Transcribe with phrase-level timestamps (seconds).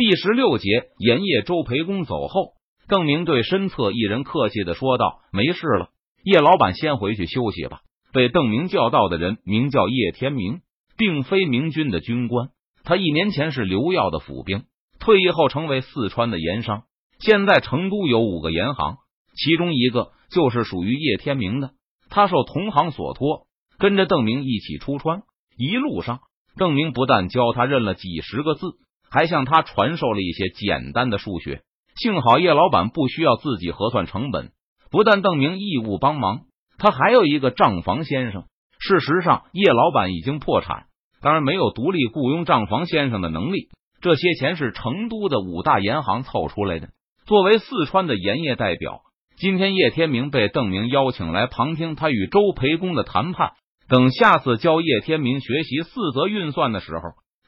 [0.00, 2.54] 第十六节，盐业周培公走后，
[2.88, 5.90] 邓明对身侧一人客气的说道：“没事了，
[6.24, 10.60] 叶老板先回去休息吧。”被邓明叫到的人名叫叶天明，
[10.96, 12.48] 并非明军的军官，
[12.82, 14.64] 他一年前是刘耀的府兵，
[15.00, 16.84] 退役后成为四川的盐商。
[17.18, 18.96] 现在成都有五个盐行，
[19.36, 21.72] 其中一个就是属于叶天明的。
[22.08, 23.48] 他受同行所托，
[23.78, 25.24] 跟着邓明一起出川。
[25.58, 26.20] 一路上，
[26.56, 28.66] 邓明不但教他认了几十个字，
[29.10, 31.62] 还向他传授了一些简单的数学。
[31.96, 34.52] 幸好叶老板不需要自己核算成本，
[34.90, 36.42] 不但邓明义务帮忙，
[36.78, 38.44] 他还有一个账房先生。
[38.78, 40.84] 事实上，叶老板已经破产，
[41.20, 43.68] 当然没有独立雇佣账房先生的能力。
[44.00, 46.88] 这些钱是成都的五大盐行凑出来的。
[47.26, 49.00] 作为四川的盐业代表。
[49.36, 53.52] 今天叶天明被邓明邀请来旁听他与周培公的谈判。
[53.88, 57.00] 等下次教叶天明学习四则运算的时候，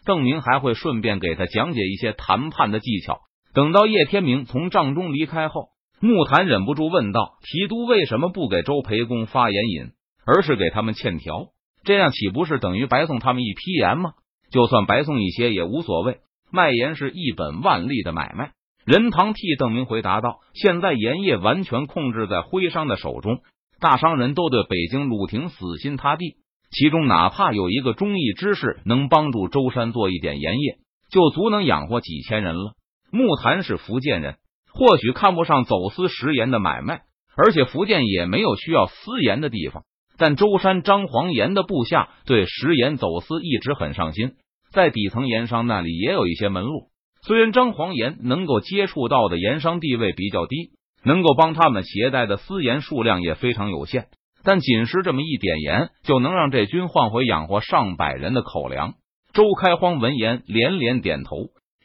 [0.05, 3.21] 邓明还会顺便给他讲解一些谈判的技巧。
[3.55, 5.69] 等到叶天明从帐中离开后，
[6.01, 9.91] 木檀忍不住问道：“提督为什么不给周培公发盐引，
[10.27, 11.49] 而是给他们欠条？
[11.85, 14.13] 这样岂不是等于白送他们一批盐吗？
[14.51, 16.19] 就算白送一些也无所谓，
[16.51, 18.53] 卖盐是一本万利的买卖。”
[18.85, 23.39] 任堂替邓明回答道：“现在盐业完全控制在徽商的手中，
[23.79, 26.37] 大商人都对北京鲁廷死心塌地。
[26.73, 30.79] 其中哪怕有一个忠义之士能帮助舟山做一点盐业，
[31.11, 32.73] 就足能养活几千人了。
[33.11, 34.37] 木坛是福建人，
[34.73, 37.03] 或许看不上走私食盐的买卖，
[37.37, 39.85] 而且福建也没有需要私盐的地方。
[40.17, 44.33] 但舟山张黄岩的部下对食盐走私一直很上心，
[44.73, 46.89] 在底层盐商那里也有一些门路。”
[47.25, 50.73] 虽然张黄岩能够接触到的盐商地位比较低，
[51.05, 54.09] 能够帮他们携带的私盐数量也非常有限，
[54.45, 58.95] 但仅是这么一点盐，就能让这军换回养活上百人的口粮。
[59.33, 61.37] 周开荒闻言连连点头。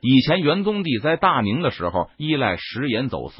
[0.01, 3.35] 以前元宗帝在大宁的时候依赖食盐走私，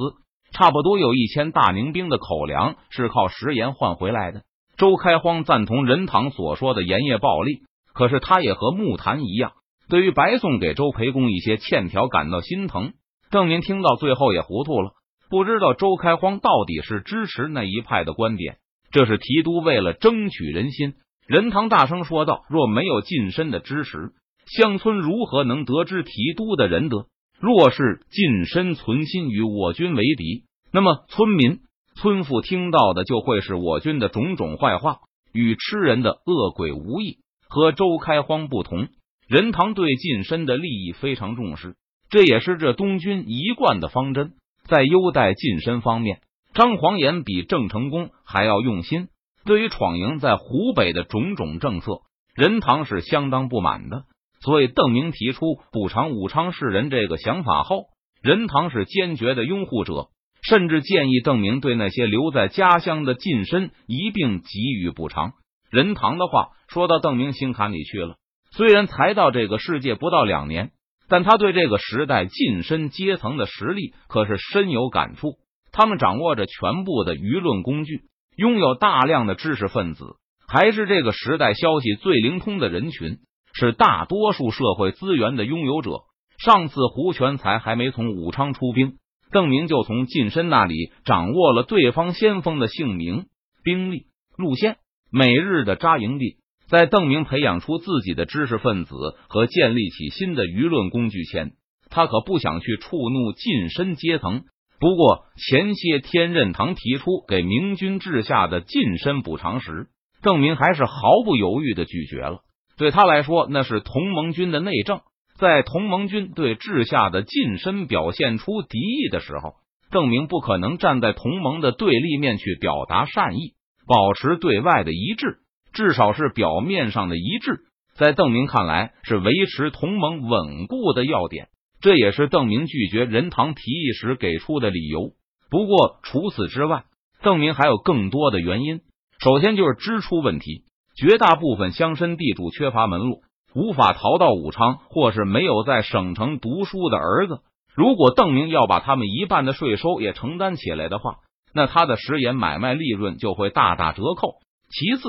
[0.52, 4.42] 差不多有一千大宁兵的口粮是靠食盐换回来的。
[4.78, 7.62] 周开荒赞同任堂所说的盐业暴利，
[7.94, 9.54] 可是他也和木坛一样。
[9.90, 12.94] 对于白送给周培公一些欠条感到心疼，
[13.32, 14.92] 邓明听到最后也糊涂了，
[15.30, 18.58] 不知道周开荒到底是支持哪一派的观点。
[18.92, 20.94] 这是提督为了争取人心，
[21.28, 24.12] 任堂大声说道：“若没有近身的支持，
[24.46, 27.08] 乡村如何能得知提督的仁德？
[27.40, 31.60] 若是近身存心与我军为敌，那么村民、
[31.96, 34.98] 村妇听到的就会是我军的种种坏话，
[35.34, 37.18] 与吃人的恶鬼无异。
[37.50, 38.88] 和周开荒不同。”
[39.28, 41.76] 任堂对近身的利益非常重视，
[42.10, 44.32] 这也是这东军一贯的方针。
[44.64, 46.22] 在优待近身方面，
[46.58, 49.10] 张黄岩比郑成功还要用心。
[49.46, 52.00] 对于闯营在湖北的种种政策，
[52.36, 54.06] 任堂是相当不满的。
[54.42, 57.84] 所以邓明提出补偿武昌市人这个想法后，
[58.24, 60.08] 任堂是坚决的拥护者，
[60.42, 65.34] 甚至建议邓明对那些留在家乡的近身一并给予补偿。
[65.70, 68.16] 任堂的话说到邓明心坎里去了。
[68.50, 70.72] 虽然才到这个世界不到两年，
[71.08, 75.36] 但他对这个时代近身阶层的实力可是深有感触。
[75.78, 78.02] 他们掌握着全部的舆论工具，
[78.36, 80.16] 拥有大量的知识分子，
[80.48, 83.20] 还是这个时代消息最灵通的人群，
[83.54, 86.00] 是大多数社会资源的拥有者。
[86.44, 88.94] 上次胡全才还没从武昌出兵，
[89.32, 90.74] 邓明就从近身那里
[91.06, 93.28] 掌握了对方先锋的姓名、
[93.64, 94.78] 兵力、路线、
[95.12, 96.38] 每日的扎营地。
[96.68, 98.96] 在邓明培养出自己的知识分子
[99.30, 101.52] 和建立起新的舆论工具前，
[101.92, 104.42] 他可不想去触怒近身阶层。
[104.80, 109.88] 不过前些天任堂提出给明军治下的近身补偿时，
[110.22, 110.94] 邓明还是毫
[111.26, 112.42] 不犹豫的拒绝了。
[112.78, 115.02] 对他来说，那是同盟军的内政。
[115.40, 119.54] 在同盟军对治下的近身表现出敌意的时候，
[119.92, 123.54] 邓明不可能站在同盟的对立面去表达善意，
[123.88, 125.38] 保持对外的一致。
[125.74, 127.60] 至少是表面上的一致，
[127.96, 131.50] 在邓明看来是维持同盟稳固的要点，
[131.80, 135.12] 这也是邓明拒绝任堂提议时给出的理由。
[135.50, 136.86] 不过除此之外，
[137.22, 138.82] 邓明还有更多的原因。
[139.20, 140.64] 首先就是支出问题，
[140.96, 143.22] 绝大部分乡绅地主缺乏门路，
[143.56, 147.40] 无法逃到武昌，或是没有在省城读书的儿子。
[147.76, 151.18] 如果邓明要把他们一半的税收也承担起来的话，
[151.54, 154.36] 那他的食盐买卖利润就会大打折扣。
[154.70, 155.04] 其次，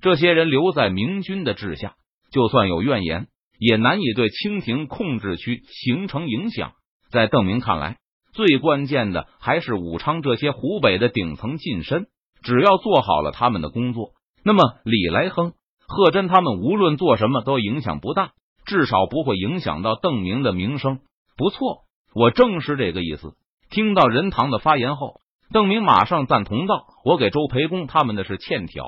[0.00, 1.94] 这些人留在明军的治下，
[2.30, 3.28] 就算有怨言，
[3.66, 6.72] 也难以对清廷控制区形成影响。
[7.10, 7.96] 在邓明看来，
[8.34, 12.06] 最关键的还是武昌这些湖北的顶层近身，
[12.42, 14.10] 只要做好了他们的工作，
[14.44, 15.54] 那么李来亨、
[15.88, 18.32] 贺真他们无论做什么都影响不大，
[18.66, 20.98] 至少不会影响到邓明的名声。
[21.38, 21.84] 不错，
[22.14, 23.32] 我正是这个意思。
[23.70, 25.20] 听到任堂的发言后，
[25.52, 28.84] 邓明马上赞同道：“我给周培公他们的是欠条，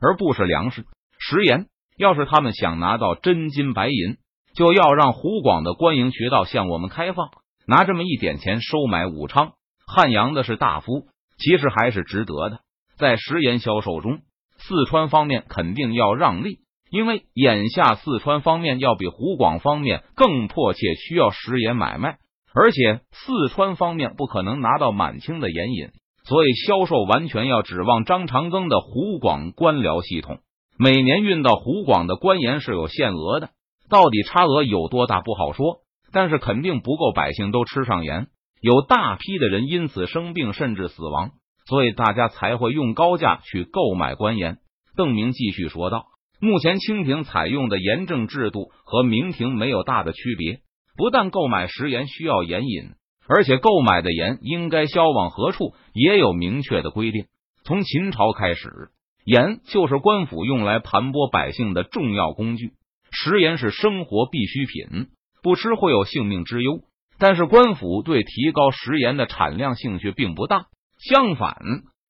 [0.00, 0.84] 而不是粮食。
[1.18, 1.66] 食盐，
[2.00, 4.16] 要是他们想拿到真金白银，
[4.54, 7.28] 就要让湖广的官营渠道向我们开放，
[7.66, 9.52] 拿这么一点钱收买武昌、
[9.86, 12.60] 汉阳的是大夫，其实还是值得的。
[12.96, 14.20] 在食盐销售中，
[14.56, 16.60] 四川方面肯定要让利。”
[16.90, 22.16] 因为眼下四川方面要比湖广方面更迫切需要食盐买卖，
[22.54, 25.90] 而且四川方面不可能拿到满清的盐引，
[26.24, 30.38] 所以销售完全要指望张长庚的湖广官僚系统。
[30.82, 33.50] 每年运到湖广的官盐是有限额的，
[33.90, 35.80] 到底差额有多大不好说，
[36.10, 38.28] 但是肯定不够百姓都吃上盐，
[38.62, 41.32] 有大批的人因此生病甚至死亡，
[41.66, 44.56] 所以大家才会用高价去购买官盐。
[44.96, 46.06] 邓明继续说道。
[46.40, 50.60] 目前清廷采用的盐政制度和明廷没有大的区别，
[50.96, 52.92] 不但购买食盐需要盐引，
[53.28, 57.26] 而且购买的盐应该销往何处也有明确的规定。
[57.64, 58.88] 从秦朝开始，
[59.30, 62.72] 盐就是官府用来盘剥百姓的重要工具，
[63.12, 65.06] 食盐是生活必需品，
[65.40, 66.80] 不吃会有性命之忧。
[67.16, 70.64] 但是官府对提高食盐的产量兴趣并不大，
[70.98, 71.54] 相反，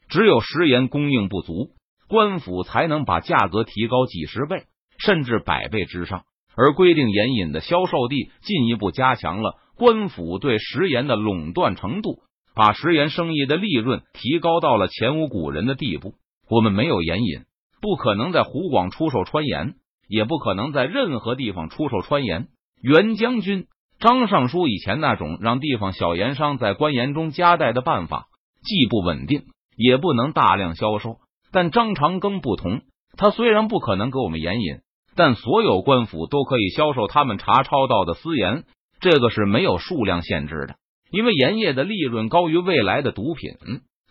[0.08, 1.72] 只有食盐供应不足。
[2.08, 4.62] 官府才能把价格提高几十倍
[4.98, 6.22] 甚至百倍之上，
[6.56, 12.22] 而规定盐引的销售地进一步加强了官府对食盐的垄断程度，
[12.54, 16.14] 把食盐生意的利润提高到了前无古人的地步。
[16.50, 17.44] 我们没有盐引，
[17.80, 19.74] 不可能在湖广出售川盐，
[20.08, 22.48] 也不可能在任何地方出售川盐。
[22.82, 23.66] 袁将军、
[24.00, 28.26] 张尚书以前那种让地方小盐商在官盐中夹带的办法，
[28.64, 29.44] 既不稳定，
[29.76, 31.18] 也不能大量销售。
[31.52, 32.80] 但张长庚不同，
[33.16, 34.80] 他虽然不可能给我们盐引，
[35.14, 38.64] 但所有官府都可以销售他们查抄到的私盐，
[39.00, 40.74] 这个是没有数量限制的。
[41.12, 43.52] 因为盐业的利润高于未来的毒品，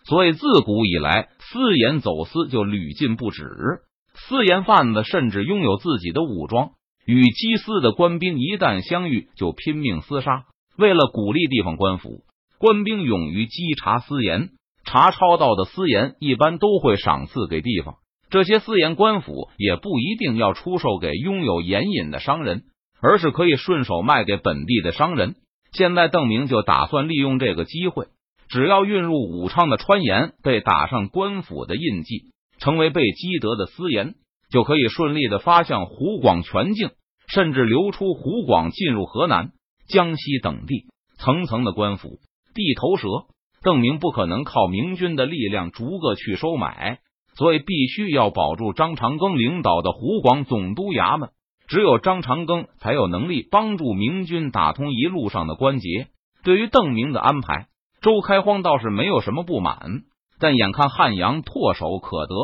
[0.04, 3.44] 所以自古以来私盐走私就屡禁不止。
[4.14, 6.70] 私盐贩子甚至拥有自己的武装，
[7.06, 10.44] 与缉私的官兵一旦相遇就拼命厮杀。
[10.76, 12.24] 为了鼓励地方官府，
[12.58, 14.50] 官兵勇于稽查私盐。
[14.82, 17.96] 查抄到的私盐一般都会赏赐给地方，
[18.30, 22.64] 这些私盐官府也不一定要出售给拥有盐引的商人，
[23.00, 25.36] 而是可以顺手卖给本地的商人。
[25.72, 28.06] 现在邓明就打算利用这个机会，
[28.50, 34.14] 只要运入武昌的川盐被打上官府的印记，成为被积德的私盐，
[34.50, 36.90] 就可以顺利的发向湖广全境，
[37.28, 39.52] 甚至流出湖广进入河南、
[39.88, 40.86] 江西等地。
[41.18, 42.18] 层层的官府，
[42.54, 43.06] 地头蛇。
[43.62, 46.98] 邓明不可能靠明军的力量逐个去收买，
[47.36, 51.28] 所以必须要保住张长庚领导的湖广总督衙门。
[51.68, 56.08] 只有张长庚才有能力帮助明军打通一路上的关节。
[56.42, 57.66] 对于邓明的安排，
[58.00, 59.78] 周开荒倒是没有什么不满，
[60.38, 62.34] 但眼看汉阳唾手可得，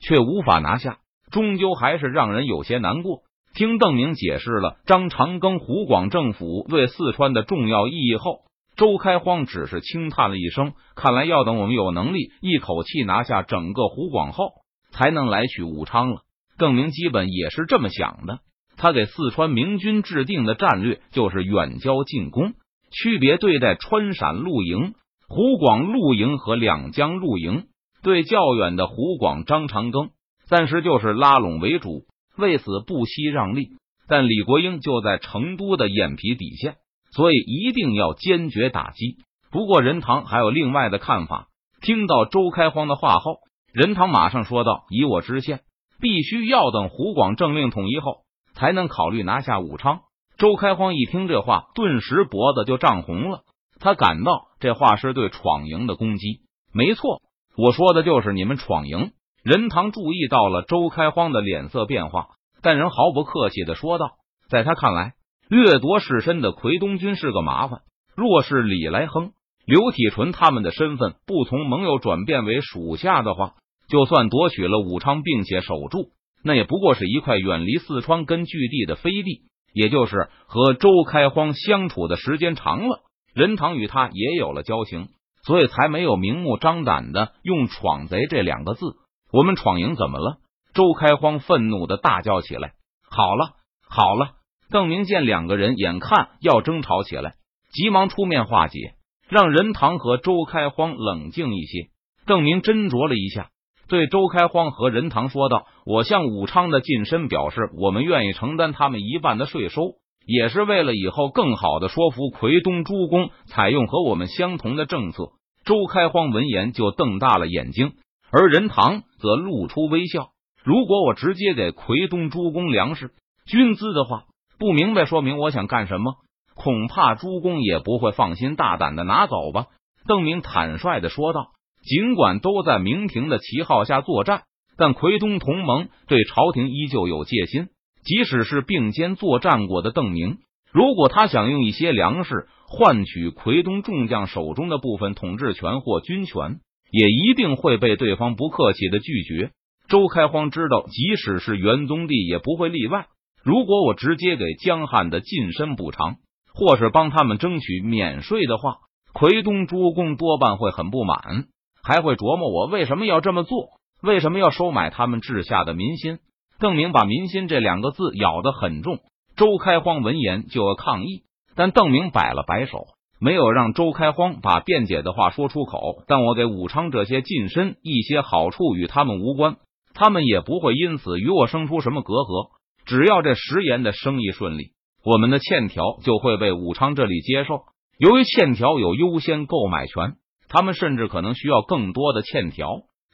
[0.00, 0.98] 却无法拿下，
[1.30, 3.20] 终究还是让人有些难过。
[3.54, 8.40] 听邓明解释了张长庚湖广政府对四川的重要意义后。
[8.76, 14.48] 周开荒只是轻叹了一声，看来要等我们有能力一口气拿下整个湖广后，
[14.90, 16.22] 才能来取武昌了。
[16.58, 18.40] 邓明基本也是这么想的。
[18.76, 22.54] 他给四川明军制定的战略就是远交近攻，
[22.90, 24.94] 区别对待川陕露营、
[25.28, 27.66] 湖广陆营和两江陆营。
[28.02, 30.10] 对较远的湖广张长庚，
[30.46, 32.02] 暂时就是拉拢为主，
[32.36, 33.70] 为此不惜让利。
[34.06, 36.74] 但李国英就在成都的眼皮底下。
[37.14, 39.18] 所以一定要坚决打击。
[39.52, 41.46] 不过任堂还有另外的看法。
[41.80, 43.36] 听到周开荒的话后，
[43.72, 45.60] 任堂马上说道：“以我知县，
[46.00, 50.00] 必须要等湖广政令统一后，才能考虑拿下武昌。”
[50.38, 53.42] 周开荒一听这话，顿时脖子就涨红了。
[53.84, 56.40] 他感到这话是对闯营的攻击。
[56.72, 57.20] 没错，
[57.54, 59.12] 我说的就是你们闯营。
[59.42, 62.28] 任堂注意到了周开荒的脸色变化，
[62.62, 64.12] 但仍毫不客气的说道
[64.48, 65.12] ：“在他看来。”
[65.50, 67.80] 掠夺士绅的奎东军是个麻烦。
[68.16, 69.32] 若是李来亨、
[69.66, 73.52] 刘体纯他们的身份不从盟友转变为属下的话，
[73.86, 76.08] 就算夺取了武昌并且守住，
[76.42, 79.42] 那也不过是一块远离四川根据地的飞地。
[79.74, 83.02] 也就是和周开荒相处的时间长了，
[83.34, 85.08] 任堂与他也有了交情，
[85.44, 88.86] 所以才没有明目张胆的用“闯贼”这两个字。
[89.32, 90.36] 我们闯营怎么了？
[90.72, 92.72] 周开荒愤怒的大叫起来
[93.10, 93.50] ：“好了，
[93.88, 94.30] 好了！”
[94.70, 97.34] 邓明见两个人眼看要争吵起来，
[97.72, 98.94] 急忙出面化解，
[99.28, 101.90] 让任堂和周开荒冷静一些。
[102.26, 103.50] 邓明斟酌了一下，
[103.88, 109.82] 对周开荒和任堂说道：“我向武昌的近身表示，我们愿意承担他们一半的税收，
[110.26, 115.32] 也是为了以后更好的说服奎东诸公采用和我们相同的政策。
[115.64, 117.92] 周开荒闻言就瞪大了眼睛，
[118.30, 120.28] 而任堂则露出微笑。
[120.62, 123.12] 如果我直接给奎东诸公粮食、
[123.46, 124.24] 军资的话，
[124.58, 126.14] 不明白说明我想干什么，
[126.54, 129.66] 恐怕诸公也不会放心大胆的拿走吧？
[130.06, 131.48] 邓明坦率的说道。
[131.86, 134.44] 尽管都在明廷的旗号下作战，
[134.78, 137.68] 但奎东同盟对朝廷依旧有戒心。
[138.04, 140.38] 即使是并肩作战过的邓明，
[140.72, 149.52] 如果他想用一些粮食换取奎东众将手中的部分统治权或军权，也一定会被对方不客气的拒绝。
[149.88, 153.06] 周开荒知道，即使是元宗帝也不会例外。
[153.42, 156.16] 如果我直接给江汉的近身补偿，
[156.54, 158.76] 或是帮他们争取免税的话，
[159.12, 161.46] 奎东诸公多半会很不满。
[161.82, 163.68] 还会琢磨我为什么要这么做，
[164.02, 166.18] 为什么要收买他们治下的民心？
[166.58, 168.98] 邓明把“民心”这两个字咬得很重。
[169.36, 171.22] 周开荒闻言就要抗议，
[171.54, 172.86] 但邓明摆了摆手，
[173.20, 176.04] 没有让周开荒把辩解的话说出口。
[176.06, 179.56] 但我给武昌这些近身一些好处与他们无关，
[179.94, 182.50] 他们也不会因此与我生出什么隔阂。
[182.84, 184.72] 只要这食盐的生意顺利，
[185.04, 187.62] 我们的欠条就会被武昌这里接受。
[187.98, 190.16] 由于欠条有优先购买权。
[190.46, 192.68] 他们甚至可能需要更多的欠条，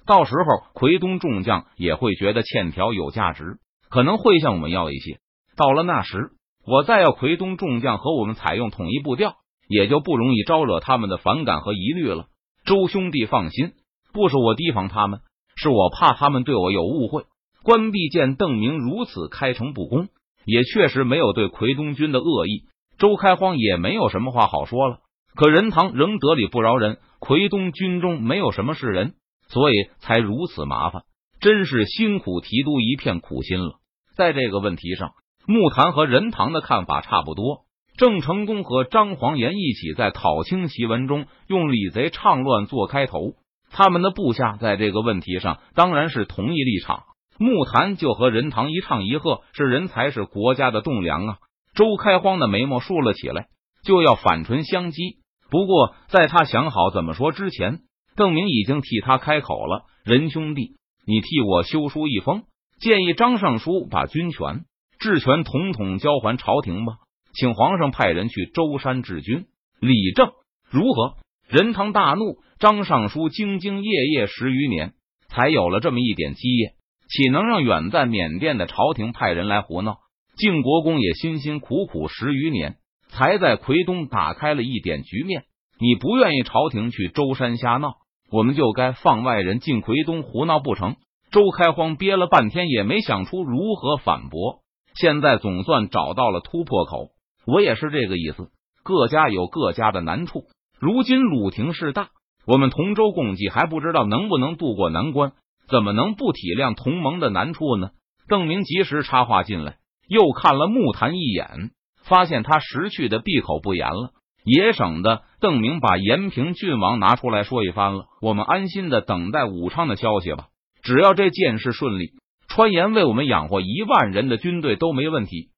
[0.07, 5.19] 到时候奎东众将也会觉得欠条有价值，可能会向我们要一些。
[5.57, 6.31] 到了那时，
[6.67, 9.35] 我再要奎东众将和我们采用统一步调，
[9.69, 12.27] 也就不容易招惹他们的反感和疑虑了。
[12.65, 13.73] 周兄弟放心，
[14.13, 15.21] 不是我提防他们，
[15.57, 17.25] 是我怕他们对我有误会。
[17.63, 20.09] 关闭见邓明如此开诚布公，
[20.45, 22.65] 也确实没有对奎东军的恶意，
[22.99, 24.99] 周开荒也没有什么话好说了。
[25.35, 26.99] 可任堂仍得理不饶人。
[27.19, 29.13] 奎东军中没有什么是人，
[29.51, 31.03] 所以才如此麻烦，
[31.41, 33.75] 真是辛苦提督一片苦心了。
[34.17, 35.13] 在这个问题上，
[35.47, 37.65] 木坛和任堂的看法差不多。
[37.97, 43.35] 郑成功和张煌言一起在讨清檄文中用李贼唱乱做开头，
[43.71, 47.03] 他们的部下在这个问题上当然是同一立场。
[47.39, 51.37] 木坛就和任堂一唱一和，是人才是国家的栋梁啊！
[51.75, 53.49] 周开荒的眉毛竖了起来，
[53.83, 55.17] 就要反唇相讥。
[55.51, 57.81] 不过，在他想好怎么说之前，
[58.21, 62.43] 邓明已经替他开口了：“仁兄弟，你替我修书一封，
[62.79, 64.67] 建议张尚书把军权、
[64.99, 66.99] 治权统统交还朝廷吧，
[67.33, 69.47] 请皇上派人去舟山治军。”
[69.81, 70.33] 李正
[70.69, 71.15] 如何？
[71.49, 72.37] 任堂大怒。
[72.59, 74.93] 张尚书兢兢业业十余年，
[75.31, 76.75] 才有了这么一点基业，
[77.09, 79.97] 岂能让远在缅甸的朝廷派人来胡闹？
[80.37, 82.77] 靖国公也辛辛苦苦十余年。
[83.09, 85.45] 才在奎东打开了一点局面，
[85.81, 87.95] 你不愿意朝廷去舟山瞎闹，
[88.31, 90.97] 我们就该放外人进奎东胡闹不成？
[91.31, 94.61] 周开荒憋了半天也没想出如何反驳，
[94.95, 97.09] 现在总算找到了突破口。
[97.47, 98.51] 我也是这个意思，
[98.83, 100.45] 各家有各家的难处。
[100.79, 102.09] 如今鲁廷势大，
[102.47, 105.33] 我们同舟共济还不知道能不能渡过难关，
[105.69, 107.91] 怎么能不体谅同盟的难处呢？
[108.29, 109.77] 邓明及时插话进来，
[110.09, 111.71] 又看了木坛一眼。
[112.03, 114.13] 发现他识趣的闭口不言了，
[114.45, 118.07] 也省得邓明把延平郡王拿出来说一番了。
[118.21, 120.47] 我们安心的等待武昌的消息吧。
[120.83, 122.13] 只要这件事顺利，
[122.49, 125.51] 川盐为我们养活一万人的军队都没问题。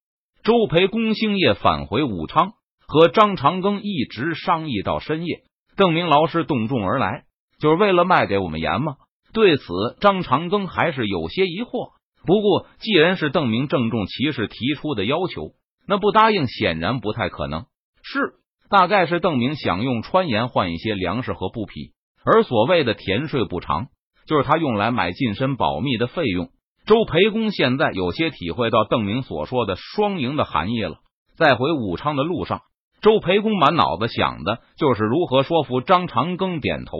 [0.43, 2.53] 周培公星夜返回武昌，
[2.87, 5.43] 和张长庚一直商议到深夜。
[5.77, 7.25] 邓明劳师动众而来，
[7.61, 8.97] 就是为了卖给我们盐吗？
[9.33, 9.65] 对此，
[10.01, 11.93] 张长庚还是有些疑惑。
[12.27, 15.53] 不过，既然是邓明郑重其事提出的要求。
[15.85, 17.67] 那不答应显然不太可能，
[18.05, 18.35] 是
[18.73, 21.93] 大概是邓明想用川盐换一些粮食和布匹，
[22.25, 23.89] 而所谓的田税补偿，
[24.27, 26.49] 就是他用来买近身保密的费用。
[26.87, 31.01] 周培公现在有些体会到邓明所说的双赢的含义了。
[31.37, 32.63] 在回武昌的路上，
[33.03, 36.97] 周培公满脑子想的就是如何说服张长庚点头。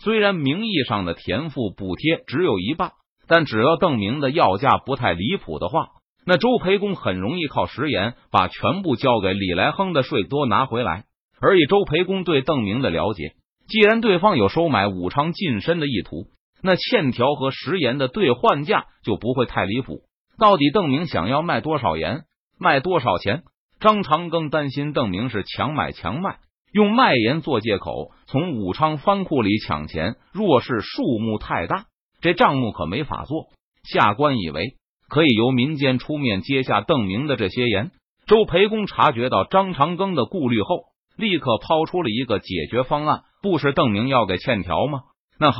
[0.00, 2.92] 虽然名义上的田赋补贴只有一半，
[3.26, 5.86] 但只要邓明的要价不太离谱的话。
[6.26, 11.04] 那周培公很容易靠食盐把全部交给李来亨的税多拿回来，
[11.44, 13.34] 而以周培公对邓明的了解，
[13.68, 16.28] 既然对方有收买武昌近身的意图，
[16.62, 20.00] 那欠条和食盐的兑换价就不会太离谱。
[20.38, 22.22] 到底邓明想要卖多少盐，
[22.58, 23.42] 卖多少钱？
[23.78, 26.38] 张长庚担心邓明是强买强卖，
[26.72, 30.16] 用卖盐做借口从武昌藩库里抢钱。
[30.32, 31.84] 若是数目太大，
[32.22, 33.48] 这账目可没法做。
[33.82, 34.76] 下官以为。
[35.06, 37.90] 可以由民间出面接下邓明的这些盐。
[38.26, 40.86] 周培公察觉到张长庚的顾虑后，
[41.16, 45.00] 立刻抛出了一个解决方案：不是邓明要给欠条吗？
[45.38, 45.58] 那好，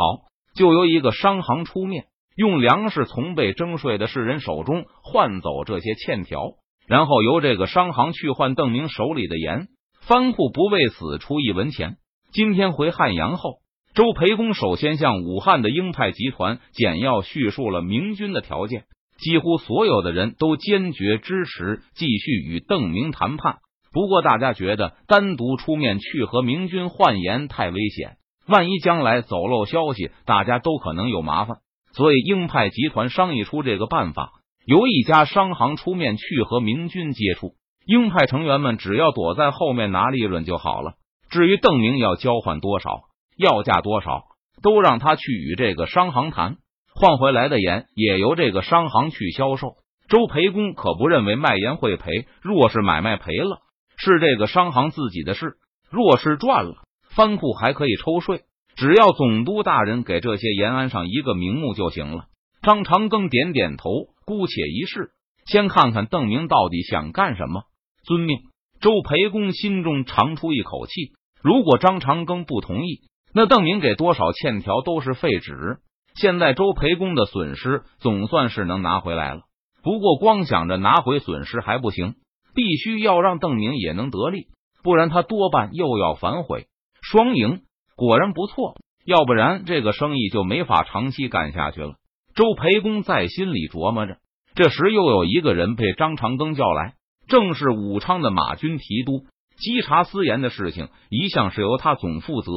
[0.55, 2.05] 就由一个商行出面，
[2.37, 6.41] 用粮食从被征税的士人手中换走这些欠条，
[6.87, 9.69] 然后由这个商行去换邓明手里的盐。
[10.01, 11.97] 藩库不为此出一文钱。
[12.33, 13.61] 今天回汉阳后，
[13.95, 18.85] 周培公首先向武汉的英派集团简要叙述了明军的条件。
[19.17, 23.59] 几乎所有的人都坚决支持继续与邓明谈判。
[23.95, 28.17] 不过，大家觉得单独出面去和明军换盐太危险，
[28.49, 31.59] 万一将来走漏消息，大家都可能有麻烦。
[31.93, 34.33] 所以，鹰派集团商议出这个办法，
[34.67, 37.53] 由一家商行出面去和明军接触。
[37.87, 40.95] 鹰派成员们只要躲在后面拿利润就好了。
[41.31, 43.03] 至于邓明要交换多少，
[43.37, 44.25] 要价多少，
[44.61, 46.57] 都让他去与这个商行谈。
[46.97, 49.75] 换回来的盐也由这个商行去销售。
[50.09, 53.61] 周培公可不认为卖盐会赔，若是买卖赔了，
[53.97, 55.51] 是这个商行自己的事；
[55.91, 56.75] 若是赚了，
[57.15, 58.43] 藩库还可以抽税。
[58.77, 62.25] 只要总督大人给这些延安上一个名目就行了。
[62.63, 63.91] 张长庚点点头，
[64.25, 65.11] 姑且一试，
[65.47, 67.63] 先看看邓明到底想干什么。
[68.05, 68.39] 遵命。
[68.81, 71.13] 周培公心中长出一口气。
[71.43, 73.01] 如果张长庚不同意，
[73.33, 75.79] 那邓明给多少欠条都是废纸。
[76.15, 79.43] 现在周培公的损失总算是能拿回来了，
[79.83, 82.15] 不过光想着拿回损失还不行，
[82.55, 84.47] 必须要让邓明也能得利，
[84.83, 86.67] 不然他多半又要反悔。
[87.03, 87.63] 双赢
[87.97, 91.95] 果然不错，要不然这个生意就没法长期干下去了。
[92.35, 94.17] 周培公在心里琢磨着，
[94.55, 96.95] 这时又有一个人被张长庚叫来，
[97.29, 99.25] 正是武昌的马军提督。
[99.57, 102.51] 稽查私盐的事情一向是由他总负责。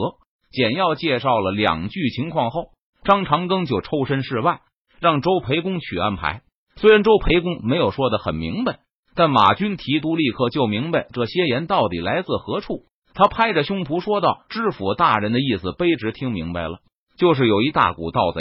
[0.51, 2.69] 简要介绍了两句情况后。
[3.03, 4.61] 张长庚就抽身事外，
[4.99, 6.41] 让周培公去安排。
[6.75, 8.79] 虽然周培公没有说的很明白，
[9.17, 12.83] 但马军提督立刻就明白这些盐到底来自何处。
[13.15, 16.77] 他拍着胸脯说道：“知府大人的意思，卑职听明白了，
[17.17, 18.39] 就是有一大股盗贼，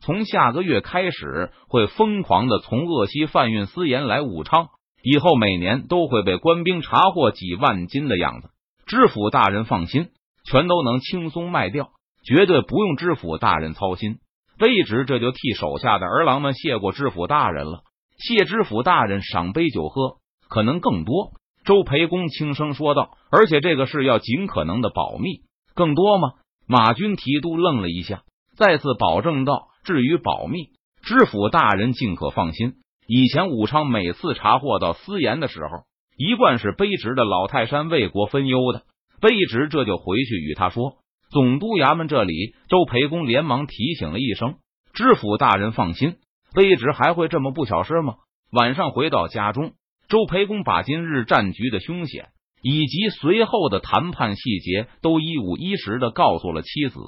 [0.00, 4.68] 从下个月开始会疯狂的从鄂西贩运私盐来武昌，
[5.02, 8.48] 以后每年都会被官兵查获几万斤的样子。
[8.86, 10.08] 知府大人放心，
[10.50, 11.90] 全都能轻松卖掉。”
[12.26, 14.16] 绝对不用知府大人操心，
[14.58, 17.82] 卑职这就替手下的儿郎们谢过知府大人了。
[18.16, 20.16] 谢知府大人赏杯酒喝，
[20.48, 21.32] 可能更多。
[21.64, 25.40] 周培公轻声说道：“而且这个事要尽可能的保密。
[25.74, 26.32] 更多吗？”
[26.68, 28.22] 马军提督愣了一下，
[28.56, 30.68] 再次保证道：“至于保密，
[31.02, 32.74] 知府大人尽可放心。
[33.06, 35.84] 以前武昌每次查获到私盐的时候，
[36.16, 38.82] 一贯是卑职的老泰山为国分忧的。
[39.20, 40.96] 卑职这就回去与他说。”
[41.30, 44.56] 总督衙门这里，周培公连忙提醒了一声
[44.94, 46.16] ：“知府大人放心，
[46.54, 48.14] 卑职还会这么不小事吗？”
[48.52, 49.72] 晚上回到家中，
[50.08, 52.28] 周培公把今日战局的凶险
[52.62, 56.98] 以及随后的谈判细节都一五一十的告诉了妻子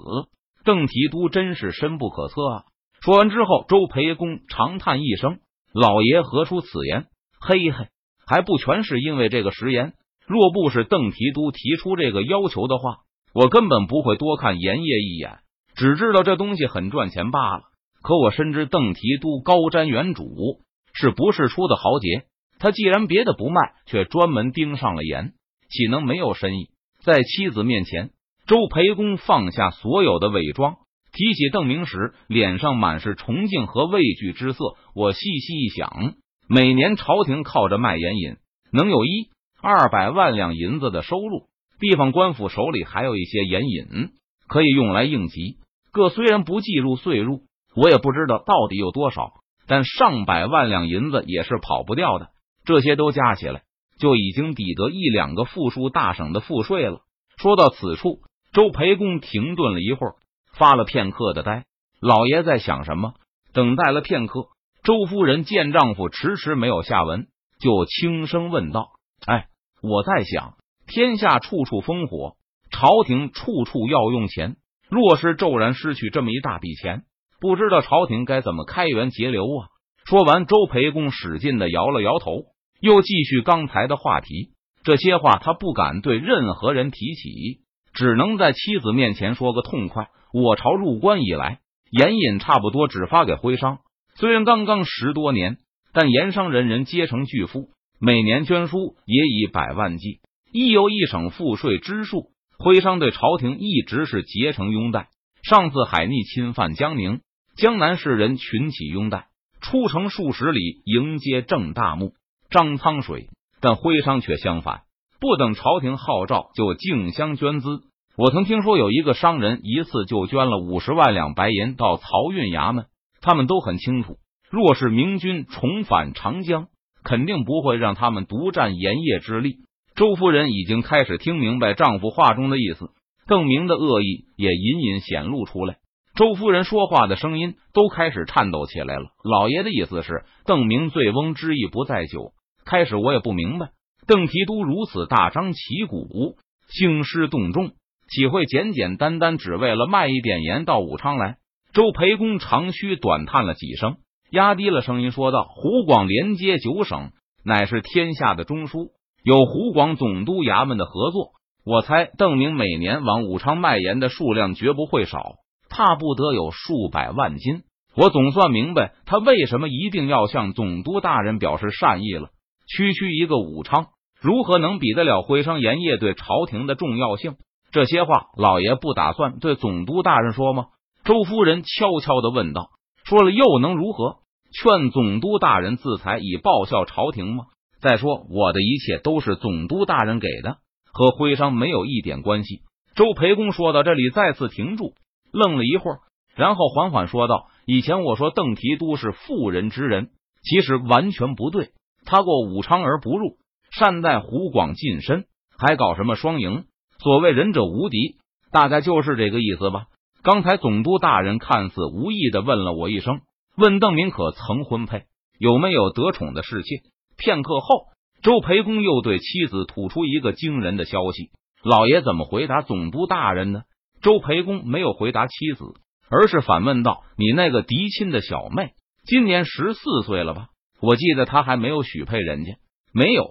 [0.65, 2.65] 邓提督，真是深不可测啊！
[3.01, 5.39] 说完之后，周培公长叹一声
[5.73, 7.07] ：“老爷何出此言？
[7.41, 7.87] 嘿嘿，
[8.27, 9.95] 还不全是因为这个食言？
[10.27, 12.99] 若不是邓提督提出这个要求的话。”
[13.35, 15.41] 我根本不会多看盐业一眼，
[15.75, 17.65] 只知道这东西很赚钱罢了。
[18.07, 20.61] 可我深知邓提督高瞻远瞩，
[20.95, 22.27] 是不是出的豪杰？
[22.61, 25.33] 他既然别的不卖，却专门盯上了盐，
[25.69, 26.69] 岂能没有深意？
[27.03, 28.11] 在妻子面前，
[28.47, 30.77] 周培公放下所有的伪装，
[31.13, 34.77] 提起邓明时，脸上满是崇敬和畏惧之色。
[34.95, 36.15] 我细细一想，
[36.49, 38.37] 每年朝廷靠着卖盐引，
[38.71, 41.49] 能有一二百万两银子的收入。
[41.81, 44.11] 地方官府手里还有一些盐引，
[44.47, 45.57] 可以用来应急。
[45.91, 47.43] 各虽然不计入税入，
[47.77, 49.35] 我也不知道到底有多少，
[49.69, 52.31] 但上百万两银子也是跑不掉的。
[52.65, 53.63] 这些都加起来，
[54.01, 57.01] 就已经抵得一两个富庶大省的赋税了。
[57.37, 58.21] 说到此处，
[58.53, 60.15] 周培公停顿了一会儿，
[60.55, 61.65] 发了片刻的呆。
[62.01, 63.13] 老爷在想什么？
[63.53, 64.47] 等待了片刻，
[64.83, 67.27] 周夫人见丈夫迟迟没有下文，
[67.61, 68.89] 就轻声问道
[69.27, 69.49] ：“哎，
[69.83, 70.55] 我在想。”
[70.89, 72.37] 天下处处烽火，
[72.71, 74.57] 朝廷处处要用钱。
[74.89, 77.03] 若是骤然失去这么一大笔钱，
[77.47, 79.69] 不知道朝廷该怎么开源节流啊！
[80.05, 82.43] 说完，周培公使劲的摇了摇头，
[82.81, 84.51] 又继续刚才的话题。
[84.83, 87.61] 这些话他不敢对任何人提起，
[87.95, 90.09] 只能在妻子面前说个痛快。
[90.33, 93.79] 我朝入关以来，盐引差不多只发给徽商，
[94.17, 95.59] 虽然刚刚十多年，
[95.93, 97.69] 但盐商人人皆成巨富，
[98.01, 100.19] 每年捐书也以百万计。
[100.53, 105.11] 亦有一省赋税之数，徽商对朝廷一直是结成拥戴。
[105.49, 107.21] 上次海逆侵犯江宁，
[107.57, 109.29] 江南士人群起拥戴，
[109.63, 112.13] 出城数十里迎接郑大木、
[112.51, 113.31] 张苍水。
[113.63, 114.83] 但徽商却相反，
[115.21, 117.81] 不等朝廷号召就竞相捐资。
[118.15, 122.85] 我曾听说有一个商人一次就捐了五十万两白银到漕运衙门，
[123.23, 124.19] 他们都很清楚，
[124.51, 126.67] 若是明军重返长江，
[127.05, 129.61] 肯定不会让他们独占盐业之利。
[129.95, 132.91] 周夫人已经开始听明白丈夫话中的意思，
[133.27, 135.79] 邓明的恶意也隐隐显露出来。
[136.17, 139.05] 周夫人说话的声音都开始颤抖起来了。
[139.23, 142.33] 老爷的意思是，邓明醉翁之意不在酒。
[142.65, 143.69] 开始我也不明白，
[144.07, 146.37] 邓提督如此大张旗鼓、
[146.69, 147.73] 兴师动众，
[148.09, 151.37] 岂会简简单单只为了卖一点盐到武昌来？
[151.75, 153.97] 周培公长吁短叹了几声，
[154.31, 157.11] 压低了声音说道：“湖广连接九省，
[157.45, 158.89] 乃是天下的中枢。”
[159.23, 165.35] 有湖广总督衙门的合作，我猜邓明每年往武昌卖盐的数量绝不会少，
[165.69, 167.63] 怕不得有数百万金。
[167.95, 172.29] 我总算明白他为什么一定要向总督大人表示善意了。
[172.69, 173.87] 区区一个武昌，
[174.21, 177.37] 如何能比得了徽商盐业对朝廷的重要性？
[177.73, 180.67] 这些话，老爷不打算对总督大人说吗？
[181.05, 182.71] 周夫人悄悄的问道。
[183.05, 184.17] 说了又能如何？
[184.53, 187.45] 劝总督大人自裁，以报效朝廷吗？
[187.81, 190.57] 再说，我的一切都是总督大人给的，
[190.93, 192.63] 和徽商没有一点关系。
[192.95, 194.95] 周培公说到这里，再次停住，
[195.33, 195.99] 愣了一会儿，
[196.35, 200.11] 然后缓缓说道：“以前我说邓提督是妇人之仁，
[200.43, 201.71] 其实完全不对。
[202.05, 203.37] 他过武昌而不入，
[203.71, 205.25] 善待湖广近身，
[205.59, 206.65] 还搞什么双赢？
[206.99, 208.17] 所谓仁者无敌，
[208.53, 209.87] 大概就是这个意思吧。
[210.23, 213.21] 刚才总督大人看似无意的问了我一声，
[213.57, 215.05] 问邓明可曾婚配，
[215.39, 216.77] 有没有得宠的侍妾。”
[217.19, 217.87] 片刻后，
[218.23, 221.31] 周培公又对妻子吐出一个惊人的消息
[221.65, 223.63] ：“老爷怎么回答总督大人呢？”
[224.03, 225.65] 周培公没有回答妻子，
[226.09, 228.73] 而是反问道：“你那个嫡亲的小妹
[229.05, 230.49] 今年十四岁了吧？
[230.81, 232.57] 我记得她还没有许配人家，
[232.93, 233.25] 没有，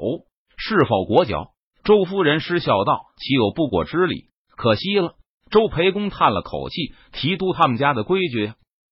[0.58, 1.51] 是否裹脚？”
[1.86, 4.25] 周夫人失笑道：“岂有不裹之理？
[4.58, 5.15] 可惜了。”
[5.51, 8.54] 周培公叹了口气：“提督他们家的规矩